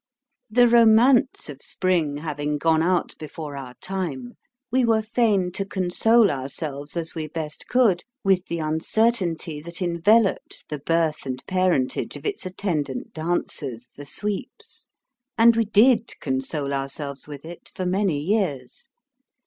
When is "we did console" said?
15.55-16.73